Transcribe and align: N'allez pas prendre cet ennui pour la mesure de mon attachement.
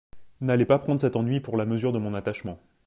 N'allez 0.41 0.65
pas 0.65 0.79
prendre 0.79 0.99
cet 0.99 1.15
ennui 1.15 1.41
pour 1.41 1.57
la 1.57 1.65
mesure 1.67 1.91
de 1.91 1.99
mon 1.99 2.15
attachement. 2.15 2.57